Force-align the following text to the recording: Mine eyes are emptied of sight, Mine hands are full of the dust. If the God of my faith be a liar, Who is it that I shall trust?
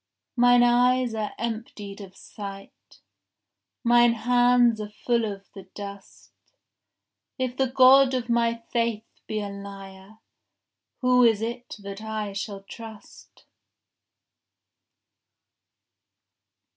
Mine 0.35 0.63
eyes 0.63 1.13
are 1.13 1.35
emptied 1.37 2.01
of 2.01 2.17
sight, 2.17 3.01
Mine 3.83 4.13
hands 4.13 4.81
are 4.81 4.89
full 4.89 5.25
of 5.31 5.45
the 5.53 5.65
dust. 5.75 6.31
If 7.37 7.55
the 7.55 7.67
God 7.67 8.15
of 8.15 8.27
my 8.27 8.63
faith 8.73 9.05
be 9.27 9.41
a 9.41 9.49
liar, 9.49 10.17
Who 11.01 11.23
is 11.23 11.43
it 11.43 11.75
that 11.83 12.01
I 12.01 12.33
shall 12.33 12.63
trust? 12.63 13.45